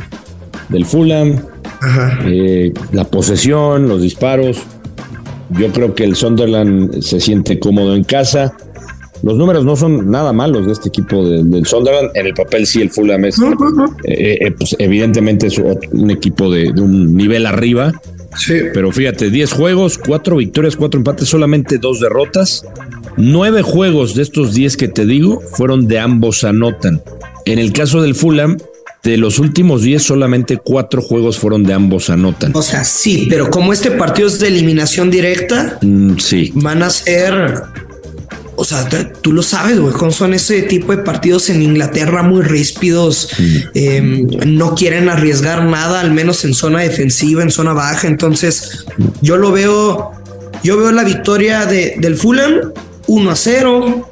del 0.69 0.85
Fulham, 0.85 1.37
ajá. 1.79 2.19
eh, 2.25 2.71
la 2.91 3.05
posesión, 3.05 3.87
los 3.87 4.01
disparos. 4.01 4.57
Yo 5.57 5.69
creo 5.71 5.95
que 5.95 6.03
el 6.03 6.15
Sunderland 6.15 7.01
se 7.01 7.19
siente 7.19 7.59
cómodo 7.59 7.95
en 7.95 8.03
casa. 8.03 8.53
Los 9.23 9.37
números 9.37 9.65
no 9.65 9.75
son 9.75 10.09
nada 10.09 10.33
malos 10.33 10.65
de 10.65 10.71
este 10.73 10.89
equipo 10.89 11.23
de- 11.27 11.43
del 11.43 11.65
Sunderland. 11.65 12.09
En 12.15 12.27
el 12.27 12.33
papel 12.33 12.65
sí, 12.65 12.81
el 12.81 12.89
Fulham 12.89 13.25
es, 13.25 13.37
eh, 14.05 14.37
eh, 14.41 14.51
pues, 14.51 14.75
evidentemente 14.79 15.47
es 15.47 15.57
un 15.91 16.09
equipo 16.11 16.49
de, 16.51 16.71
de 16.71 16.81
un 16.81 17.15
nivel 17.15 17.45
arriba. 17.45 17.91
Sí. 18.37 18.55
Pero 18.73 18.91
fíjate, 18.91 19.29
10 19.29 19.51
juegos, 19.53 19.97
4 19.97 20.35
victorias, 20.37 20.75
4 20.75 20.99
empates, 20.99 21.27
solamente 21.27 21.77
2 21.77 21.99
derrotas. 21.99 22.63
9 23.17 23.61
juegos 23.61 24.15
de 24.15 24.23
estos 24.23 24.53
10 24.53 24.77
que 24.77 24.87
te 24.87 25.05
digo 25.05 25.41
fueron 25.53 25.87
de 25.87 25.99
ambos 25.99 26.43
anotan. 26.43 27.01
En 27.45 27.59
el 27.59 27.73
caso 27.73 28.01
del 28.01 28.15
Fulham, 28.15 28.57
de 29.03 29.17
los 29.17 29.39
últimos 29.39 29.81
10, 29.81 30.01
solamente 30.03 30.57
4 30.57 31.01
juegos 31.01 31.39
fueron 31.39 31.63
de 31.63 31.73
ambos 31.73 32.09
anotan. 32.09 32.51
O 32.55 32.61
sea, 32.61 32.83
sí, 32.83 33.27
pero 33.29 33.49
como 33.49 33.73
este 33.73 33.91
partido 33.91 34.27
es 34.27 34.39
de 34.39 34.47
eliminación 34.47 35.09
directa, 35.09 35.79
Mm, 35.81 36.17
sí, 36.17 36.51
van 36.55 36.83
a 36.83 36.89
ser. 36.89 37.63
O 38.61 38.63
sea, 38.63 38.87
te- 38.87 39.05
tú 39.05 39.33
lo 39.33 39.41
sabes, 39.41 39.79
güey, 39.79 39.91
cómo 39.93 40.11
son 40.11 40.35
ese 40.35 40.61
tipo 40.61 40.91
de 40.95 40.99
partidos 40.99 41.49
en 41.49 41.63
Inglaterra 41.63 42.21
muy 42.21 42.43
ríspidos, 42.43 43.29
eh, 43.73 44.01
no 44.45 44.75
quieren 44.75 45.09
arriesgar 45.09 45.63
nada, 45.65 45.99
al 45.99 46.11
menos 46.11 46.45
en 46.45 46.53
zona 46.53 46.81
defensiva, 46.81 47.41
en 47.41 47.49
zona 47.49 47.73
baja. 47.73 48.07
Entonces, 48.07 48.85
yo 49.21 49.37
lo 49.37 49.51
veo, 49.51 50.11
yo 50.63 50.77
veo 50.77 50.91
la 50.91 51.03
victoria 51.03 51.65
de, 51.65 51.95
del 51.97 52.15
Fulham 52.17 52.71
1 53.07 53.31
a 53.31 53.35
0, 53.35 54.07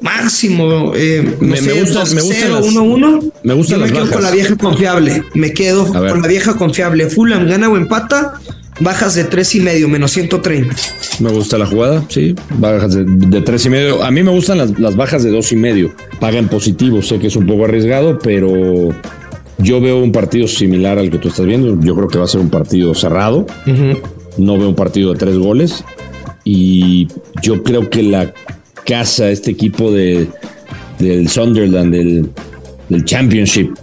máximo, 0.00 0.92
eh, 0.94 1.36
no 1.40 1.46
Me- 1.46 1.60
me 1.60 1.70
sé, 1.70 1.80
gustan- 1.80 1.94
2 1.94 2.10
a 2.10 2.14
me 2.14 2.20
gustan 2.22 2.38
0, 2.42 2.54
las- 2.60 2.66
1 2.66 2.80
a 2.80 2.82
1. 2.82 3.20
me 3.44 3.54
gustan 3.54 3.78
Yo 3.78 3.78
me 3.78 3.82
las 3.84 3.92
quedo 3.92 4.00
bajas. 4.04 4.14
con 4.16 4.22
la 4.24 4.30
vieja 4.32 4.56
confiable, 4.56 5.22
me 5.34 5.52
quedo 5.52 5.86
con 5.86 6.22
la 6.22 6.28
vieja 6.28 6.54
confiable. 6.54 7.06
Fulham 7.10 7.46
gana 7.48 7.68
o 7.68 7.76
empata, 7.76 8.34
bajas 8.80 9.14
de 9.14 9.24
tres 9.24 9.54
y 9.54 9.60
medio, 9.60 9.88
menos 9.88 10.12
130. 10.12 10.74
me 11.20 11.30
gusta 11.30 11.58
la 11.58 11.66
jugada, 11.66 12.04
sí, 12.08 12.34
bajas 12.58 12.94
de, 12.94 13.04
de 13.04 13.40
3 13.40 13.66
y 13.66 13.70
medio. 13.70 14.02
A 14.04 14.10
mí 14.10 14.22
me 14.22 14.30
gustan 14.30 14.58
las, 14.58 14.78
las 14.78 14.96
bajas 14.96 15.22
de 15.22 15.30
2 15.30 15.52
y 15.52 15.56
medio. 15.56 15.94
Paga 16.20 16.38
en 16.38 16.48
positivo, 16.48 17.02
sé 17.02 17.18
que 17.18 17.26
es 17.28 17.36
un 17.36 17.46
poco 17.46 17.64
arriesgado, 17.64 18.18
pero 18.18 18.90
yo 19.58 19.80
veo 19.80 19.98
un 19.98 20.12
partido 20.12 20.46
similar 20.46 20.98
al 20.98 21.10
que 21.10 21.18
tú 21.18 21.28
estás 21.28 21.46
viendo. 21.46 21.78
Yo 21.80 21.94
creo 21.94 22.08
que 22.08 22.18
va 22.18 22.24
a 22.24 22.28
ser 22.28 22.40
un 22.40 22.50
partido 22.50 22.94
cerrado. 22.94 23.46
no 24.36 24.58
veo 24.58 24.68
un 24.68 24.74
partido 24.74 25.12
de 25.12 25.18
tres 25.18 25.36
goles 25.36 25.84
y 26.44 27.08
yo 27.42 27.62
creo 27.62 27.90
que 27.90 28.02
la 28.02 28.32
casa, 28.86 29.28
este 29.30 29.50
equipo 29.50 29.90
de, 29.90 30.28
del 30.98 31.28
Sunderland, 31.28 31.92
del, 31.92 32.30
del 32.88 33.04
Championship, 33.04 33.74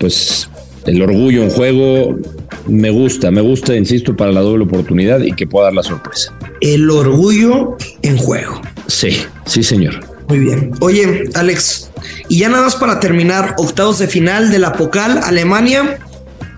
pues 0.00 0.48
el 0.86 1.02
orgullo 1.02 1.44
en 1.44 1.50
juego 1.50 2.18
me 2.68 2.90
gusta, 2.90 3.30
me 3.30 3.40
gusta, 3.40 3.74
insisto, 3.74 4.14
para 4.16 4.30
la 4.32 4.40
doble 4.40 4.64
oportunidad 4.64 5.20
y 5.20 5.32
que 5.32 5.46
pueda 5.46 5.64
dar 5.66 5.74
la 5.74 5.82
sorpresa. 5.82 6.32
El 6.60 6.88
orgullo 6.90 7.76
en 8.02 8.16
juego. 8.16 8.60
Sí, 8.86 9.18
sí, 9.46 9.62
señor. 9.62 10.00
Muy 10.28 10.38
bien. 10.40 10.72
Oye, 10.80 11.24
Alex, 11.34 11.90
y 12.28 12.38
ya 12.40 12.48
nada 12.48 12.64
más 12.64 12.76
para 12.76 13.00
terminar, 13.00 13.54
octavos 13.58 13.98
de 13.98 14.06
final 14.08 14.50
de 14.50 14.58
la 14.58 14.74
Pocal, 14.74 15.20
Alemania, 15.24 15.98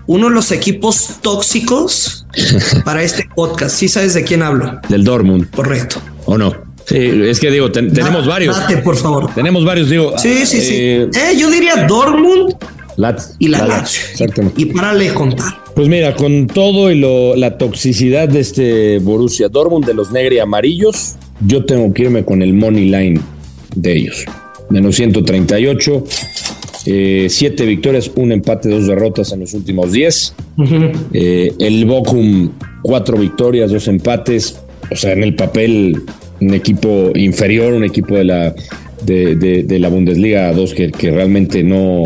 uno 0.07 0.27
de 0.27 0.35
los 0.35 0.51
equipos 0.51 1.19
tóxicos 1.21 2.25
para 2.85 3.01
este 3.03 3.27
podcast. 3.33 3.75
Sí 3.77 3.87
sabes 3.87 4.13
de 4.13 4.23
quién 4.23 4.43
hablo. 4.43 4.79
Del 4.89 5.03
Dortmund, 5.05 5.49
Correcto. 5.51 6.01
¿o 6.25 6.37
no? 6.37 6.53
Sí, 6.85 6.97
es 6.97 7.39
que 7.39 7.49
digo, 7.51 7.71
ten- 7.71 7.93
tenemos 7.93 8.25
Da- 8.25 8.31
varios. 8.31 8.57
Date, 8.57 8.77
por 8.77 8.97
favor. 8.97 9.33
Tenemos 9.33 9.63
varios, 9.63 9.89
digo. 9.89 10.17
Sí, 10.17 10.45
sí, 10.45 10.59
sí. 10.61 10.73
eh, 10.75 11.09
Eh, 11.13 11.37
yo 11.37 11.49
diría 11.49 11.85
Dortmund 11.87 12.55
y 13.39 13.47
la, 13.47 13.59
la 13.59 13.67
Lazio. 13.67 14.01
Exactamente. 14.11 14.61
Y 14.61 14.65
párale 14.65 15.13
contar. 15.13 15.60
Pues 15.75 15.87
mira, 15.87 16.15
con 16.15 16.47
todo 16.47 16.91
y 16.91 16.95
lo, 16.95 17.35
la 17.35 17.57
toxicidad 17.57 18.27
de 18.29 18.41
este 18.41 18.99
Borussia 18.99 19.47
Dortmund 19.49 19.85
de 19.85 19.93
los 19.93 20.11
negri 20.11 20.37
amarillos, 20.39 21.15
yo 21.45 21.65
tengo 21.65 21.93
que 21.93 22.03
irme 22.03 22.23
con 22.25 22.41
el 22.41 22.53
money 22.53 22.85
line 22.85 23.19
de 23.75 23.93
ellos. 23.97 24.25
Menos 24.69 24.95
138, 24.97 26.03
eh, 26.85 27.27
siete 27.29 27.65
victorias, 27.65 28.11
un 28.15 28.31
empate, 28.31 28.69
dos 28.69 28.85
derrotas 28.87 29.31
en 29.31 29.39
los 29.41 29.53
últimos 29.53 29.91
10. 29.93 30.35
Eh, 31.13 31.53
el 31.59 31.85
Bochum, 31.85 32.51
cuatro 32.83 33.17
victorias, 33.17 33.71
dos 33.71 33.87
empates. 33.87 34.59
O 34.91 34.95
sea, 34.95 35.13
en 35.13 35.23
el 35.23 35.35
papel, 35.35 36.01
un 36.41 36.53
equipo 36.53 37.11
inferior, 37.15 37.73
un 37.73 37.85
equipo 37.85 38.15
de 38.15 38.25
la, 38.25 38.53
de, 39.05 39.35
de- 39.37 39.63
de 39.63 39.79
la 39.79 39.87
Bundesliga 39.87 40.51
2 40.53 40.73
que, 40.73 40.91
que 40.91 41.11
realmente 41.11 41.63
no, 41.63 42.03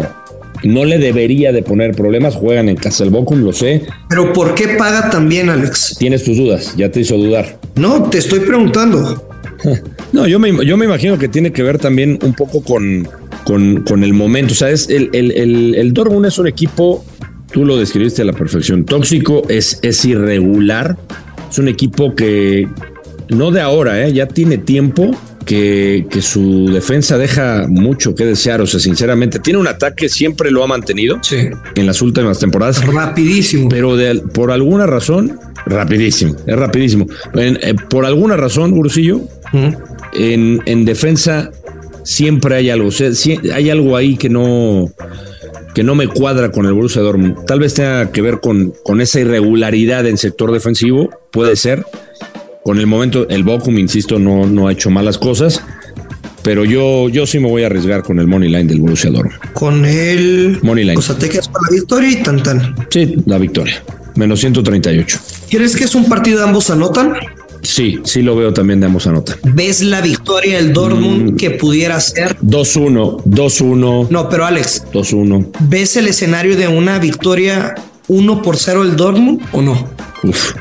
no 0.63 0.85
le 0.85 0.97
debería 0.97 1.51
de 1.51 1.63
poner 1.63 1.95
problemas. 1.95 2.35
Juegan 2.35 2.69
en 2.69 2.75
casa 2.75 3.03
el 3.03 3.09
Bochum, 3.09 3.41
lo 3.41 3.53
sé. 3.53 3.83
Pero 4.09 4.33
¿por 4.33 4.55
qué 4.55 4.69
paga 4.69 5.09
también, 5.09 5.49
Alex? 5.49 5.95
Tienes 5.99 6.23
tus 6.23 6.37
dudas, 6.37 6.75
ya 6.75 6.91
te 6.91 7.01
hizo 7.01 7.17
dudar. 7.17 7.59
No, 7.75 8.03
te 8.09 8.17
estoy 8.17 8.39
preguntando. 8.41 9.29
No, 10.13 10.27
yo 10.27 10.39
me, 10.39 10.65
yo 10.65 10.77
me 10.77 10.85
imagino 10.85 11.17
que 11.17 11.27
tiene 11.27 11.51
que 11.51 11.61
ver 11.61 11.77
también 11.77 12.19
un 12.21 12.33
poco 12.33 12.63
con, 12.63 13.05
con, 13.43 13.83
con 13.83 14.03
el 14.03 14.13
momento. 14.13 14.53
O 14.53 14.55
sea, 14.55 14.69
es 14.69 14.87
el, 14.89 15.09
el, 15.11 15.31
el, 15.31 15.75
el 15.75 15.91
Dortmund 15.91 16.25
es 16.27 16.37
un 16.37 16.47
equipo, 16.47 17.03
tú 17.51 17.65
lo 17.65 17.75
describiste 17.75 18.21
a 18.21 18.25
la 18.25 18.31
perfección, 18.31 18.85
tóxico, 18.85 19.41
es, 19.49 19.79
es 19.81 20.05
irregular. 20.05 20.97
Es 21.49 21.57
un 21.57 21.67
equipo 21.67 22.15
que 22.15 22.67
no 23.27 23.51
de 23.51 23.59
ahora, 23.59 24.05
¿eh? 24.07 24.13
ya 24.13 24.27
tiene 24.27 24.57
tiempo 24.57 25.11
que, 25.45 26.05
que 26.09 26.21
su 26.21 26.67
defensa 26.71 27.17
deja 27.17 27.65
mucho 27.69 28.15
que 28.15 28.25
desear. 28.25 28.61
O 28.61 28.67
sea, 28.67 28.79
sinceramente, 28.79 29.39
tiene 29.39 29.59
un 29.59 29.67
ataque, 29.67 30.09
siempre 30.09 30.51
lo 30.51 30.63
ha 30.63 30.67
mantenido 30.67 31.19
Sí. 31.21 31.37
en 31.75 31.85
las 31.85 32.01
últimas 32.01 32.39
temporadas. 32.39 32.85
Rapidísimo. 32.85 33.69
Pero 33.69 33.95
de, 33.95 34.15
por 34.33 34.51
alguna 34.51 34.85
razón, 34.87 35.39
rapidísimo, 35.65 36.35
es 36.45 36.55
rapidísimo. 36.55 37.05
En- 37.33 37.57
eh, 37.61 37.75
por 37.89 38.05
alguna 38.05 38.35
razón, 38.37 38.73
Ursillo, 38.73 39.21
en, 40.13 40.61
en 40.65 40.85
defensa 40.85 41.51
siempre 42.03 42.55
hay 42.55 42.69
algo. 42.69 42.87
O 42.89 42.91
sea, 42.91 43.13
sí- 43.13 43.39
hay 43.53 43.69
algo 43.69 43.95
ahí 43.97 44.17
que 44.17 44.29
no, 44.29 44.91
que 45.73 45.83
no 45.83 45.95
me 45.95 46.07
cuadra 46.07 46.51
con 46.51 46.65
el 46.65 46.73
Borussia 46.73 47.01
Dortmund. 47.01 47.45
Tal 47.45 47.59
vez 47.59 47.73
tenga 47.73 48.11
que 48.11 48.21
ver 48.21 48.39
con, 48.39 48.73
con 48.83 49.01
esa 49.01 49.19
irregularidad 49.19 50.05
en 50.07 50.17
sector 50.17 50.51
defensivo, 50.51 51.09
puede 51.31 51.55
ser. 51.55 51.85
Con 52.65 52.79
el 52.79 52.87
momento, 52.87 53.29
el 53.29 53.43
Bochum, 53.43 53.77
insisto, 53.77 54.17
no, 54.17 54.47
no 54.47 54.67
ha 54.67 54.71
hecho 54.71 54.89
malas 54.89 55.19
cosas. 55.19 55.61
Pero 56.41 56.65
yo, 56.65 57.09
yo 57.09 57.27
sí 57.27 57.37
me 57.37 57.47
voy 57.47 57.61
a 57.61 57.67
arriesgar 57.67 58.01
con 58.01 58.17
el 58.17 58.25
money 58.25 58.49
line 58.49 58.63
del 58.63 58.79
Borussia 58.79 59.11
Dortmund. 59.11 59.37
Con 59.53 59.85
el. 59.85 60.57
Money 60.63 60.83
line. 60.83 60.97
O 60.97 61.01
sea, 61.03 61.15
te 61.15 61.29
quedas 61.29 61.47
con 61.47 61.61
la 61.63 61.75
victoria 61.75 62.09
y 62.09 62.23
tan 62.23 62.41
tan. 62.41 62.75
Sí, 62.89 63.17
la 63.27 63.37
victoria. 63.37 63.83
Menos 64.15 64.39
138. 64.39 65.19
¿Crees 65.51 65.75
que 65.75 65.83
es 65.83 65.93
un 65.93 66.05
partido 66.05 66.39
de 66.39 66.45
ambos 66.45 66.71
anotan? 66.71 67.13
Sí, 67.61 67.99
sí 68.03 68.23
lo 68.23 68.35
veo 68.35 68.51
también 68.51 68.79
de 68.79 68.87
ambos 68.87 69.05
anotan. 69.05 69.37
¿Ves 69.43 69.83
la 69.83 70.01
victoria 70.01 70.57
del 70.57 70.73
Dortmund 70.73 71.37
que 71.37 71.51
pudiera 71.51 72.01
ser? 72.01 72.35
2-1, 72.39 73.25
2-1, 73.25 74.07
No, 74.09 74.27
pero 74.27 74.43
Alex, 74.43 74.85
2-1. 74.91 75.51
¿ves 75.69 75.97
el 75.97 76.07
escenario 76.07 76.57
de 76.57 76.67
una 76.67 76.97
victoria 76.97 77.75
1 78.07 78.41
por 78.41 78.57
0 78.57 78.85
del 78.85 78.95
Dortmund 78.95 79.41
o 79.51 79.61
no? 79.61 79.87
Uf. 80.23 80.53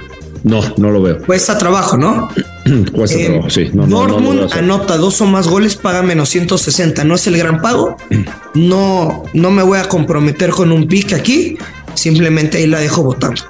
No, 0.44 0.60
no 0.76 0.90
lo 0.90 1.02
veo. 1.02 1.18
Cuesta 1.22 1.58
trabajo, 1.58 1.96
¿no? 1.96 2.28
Cuesta 2.92 3.18
Eh, 3.18 3.24
trabajo, 3.26 3.50
sí. 3.50 3.70
No, 3.72 4.04
anota 4.52 4.96
dos 4.98 5.20
o 5.20 5.26
más 5.26 5.48
goles, 5.48 5.74
paga 5.76 6.02
menos 6.02 6.28
160. 6.28 7.02
No 7.04 7.14
es 7.16 7.26
el 7.26 7.36
gran 7.36 7.60
pago. 7.60 7.96
No, 8.54 9.24
no 9.32 9.50
me 9.50 9.64
voy 9.64 9.78
a 9.80 9.88
comprometer 9.88 10.50
con 10.50 10.70
un 10.70 10.86
pick 10.86 11.12
aquí. 11.12 11.58
Simplemente 11.94 12.58
ahí 12.58 12.68
la 12.68 12.78
dejo 12.78 13.02
votando. 13.02 13.42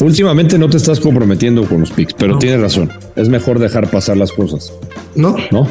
Últimamente 0.00 0.58
no 0.58 0.68
te 0.68 0.76
estás 0.76 1.00
comprometiendo 1.00 1.64
con 1.64 1.80
los 1.80 1.90
picks, 1.90 2.14
pero 2.14 2.38
tienes 2.38 2.60
razón. 2.60 2.92
Es 3.16 3.28
mejor 3.30 3.58
dejar 3.58 3.90
pasar 3.90 4.16
las 4.16 4.30
cosas, 4.32 4.72
¿No? 5.14 5.34
¿no? 5.50 5.68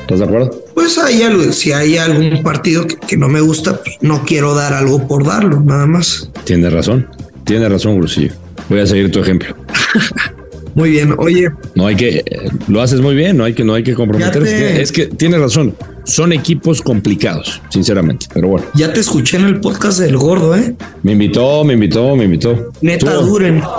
¿Estás 0.00 0.20
de 0.20 0.24
acuerdo? 0.24 0.64
Pues 0.74 0.96
hay 0.98 1.22
algo, 1.22 1.52
si 1.52 1.72
hay 1.72 1.98
algún 1.98 2.42
partido 2.42 2.86
que, 2.86 2.96
que 2.96 3.16
no 3.16 3.28
me 3.28 3.40
gusta, 3.40 3.80
pues 3.82 3.96
no 4.00 4.22
quiero 4.24 4.54
dar 4.54 4.72
algo 4.72 5.06
por 5.06 5.24
darlo, 5.24 5.60
nada 5.60 5.86
más. 5.86 6.30
Tienes 6.44 6.72
razón. 6.72 7.08
Tienes 7.44 7.70
razón, 7.70 7.96
Grusillo. 7.98 8.32
Voy 8.68 8.80
a 8.80 8.86
seguir 8.86 9.10
tu 9.10 9.20
ejemplo. 9.20 9.54
Muy 10.74 10.90
bien, 10.90 11.14
oye, 11.18 11.50
No 11.76 11.86
hay 11.86 11.94
que, 11.94 12.18
eh, 12.18 12.24
lo 12.66 12.82
haces 12.82 13.00
muy 13.00 13.14
bien, 13.14 13.36
no 13.36 13.44
hay 13.44 13.52
que, 13.52 13.62
no 13.62 13.74
hay 13.74 13.84
que 13.84 13.94
comprometerse. 13.94 14.56
Te- 14.58 14.82
Es 14.82 14.90
que 14.90 15.06
tienes 15.06 15.38
razón. 15.38 15.76
Son 16.02 16.32
equipos 16.32 16.82
complicados, 16.82 17.62
sinceramente. 17.68 18.26
Pero 18.34 18.48
bueno, 18.48 18.66
ya 18.74 18.92
te 18.92 18.98
escuché 18.98 19.36
en 19.36 19.44
el 19.44 19.60
podcast 19.60 20.00
del 20.00 20.16
gordo, 20.16 20.56
¿eh? 20.56 20.74
me 21.04 21.12
invitó, 21.12 21.62
me 21.62 21.74
invitó, 21.74 22.16
me 22.16 22.24
invitó. 22.24 22.72
Neta 22.80 23.14
duren. 23.14 23.62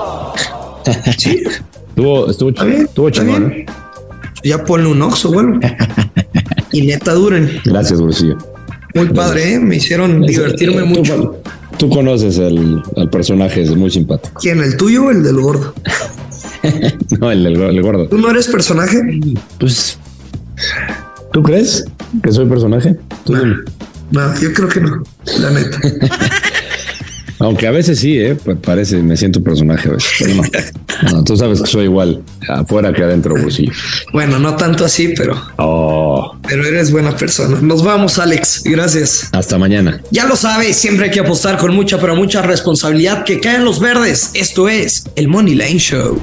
Sí, 1.17 1.41
Estuvo, 1.89 2.29
estuvo, 2.29 2.49
estuvo 2.51 3.09
chingón. 3.09 3.51
¿eh? 3.51 3.65
Ya 4.43 4.63
ponle 4.63 4.87
un 4.87 5.01
oxo, 5.01 5.31
bueno. 5.33 5.59
Y 6.71 6.83
neta 6.83 7.13
duren. 7.13 7.59
Gracias, 7.65 7.99
Grusillo. 7.99 8.37
Muy 8.93 9.09
padre, 9.09 9.55
¿eh? 9.55 9.59
Me 9.59 9.77
hicieron 9.77 10.21
divertirme 10.21 10.81
Tú- 10.81 10.87
mucho. 10.87 11.41
Tú 11.77 11.89
conoces 11.89 12.39
al, 12.39 12.81
al 12.95 13.09
personaje, 13.09 13.61
es 13.63 13.75
muy 13.75 13.89
simpático. 13.91 14.39
¿Quién, 14.39 14.59
el 14.61 14.77
tuyo 14.77 15.05
o 15.05 15.11
el 15.11 15.23
del 15.23 15.39
gordo? 15.39 15.73
No, 17.19 17.29
el, 17.31 17.45
el, 17.45 17.61
el 17.61 17.81
gordo. 17.83 18.07
¿Tú 18.07 18.17
no 18.17 18.31
eres 18.31 18.47
personaje? 18.47 18.99
Pues, 19.59 19.99
¿tú 21.31 21.43
crees 21.43 21.85
que 22.23 22.31
soy 22.31 22.47
personaje? 22.47 22.97
Tú 23.23 23.35
dime. 23.35 23.57
No, 24.09 24.39
yo 24.39 24.51
creo 24.51 24.67
que 24.67 24.81
no, 24.81 25.03
la 25.39 25.51
neta. 25.51 25.77
Aunque 27.39 27.67
a 27.67 27.71
veces 27.71 27.99
sí, 27.99 28.17
¿eh? 28.17 28.35
Pues 28.35 28.57
parece, 28.57 28.97
me 29.03 29.15
siento 29.17 29.43
personaje 29.43 29.89
a 29.89 29.91
veces. 29.93 30.11
Pero 30.19 30.35
no. 30.35 30.43
No, 31.11 31.23
tú 31.23 31.35
sabes 31.35 31.61
que 31.61 31.67
soy 31.67 31.83
igual 31.83 32.23
afuera 32.47 32.93
que 32.93 33.03
adentro, 33.03 33.35
Grusillo. 33.35 33.73
Bueno, 34.13 34.39
no 34.39 34.55
tanto 34.55 34.85
así, 34.85 35.13
pero, 35.15 35.39
Oh, 35.57 36.34
pero 36.47 36.65
eres 36.65 36.91
buena 36.91 37.15
persona. 37.15 37.59
Nos 37.61 37.83
vamos, 37.83 38.19
Alex. 38.19 38.61
Gracias. 38.63 39.29
hasta 39.31 39.57
mañana. 39.57 40.01
Ya 40.11 40.25
lo 40.25 40.35
sabes, 40.35 40.77
siempre 40.77 41.05
hay 41.05 41.11
que 41.11 41.19
apostar 41.19 41.57
con 41.57 41.73
mucha, 41.75 41.99
pero 41.99 42.15
mucha 42.15 42.41
responsabilidad 42.41 43.23
que 43.23 43.39
caen 43.39 43.63
los 43.65 43.79
verdes. 43.79 44.31
Esto 44.33 44.69
es 44.69 45.03
el 45.15 45.27
Money 45.27 45.55
Line 45.55 45.79
Show. 45.79 46.21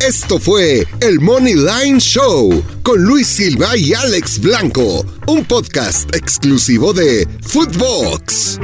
Esto 0.00 0.38
fue 0.38 0.86
el 1.00 1.18
Money 1.18 1.54
Line 1.54 1.98
Show 1.98 2.62
con 2.84 3.02
Luis 3.02 3.26
Silva 3.26 3.76
y 3.76 3.94
Alex 3.94 4.38
Blanco, 4.38 5.04
un 5.26 5.44
podcast 5.44 6.14
exclusivo 6.14 6.92
de 6.92 7.26
Footbox. 7.42 8.58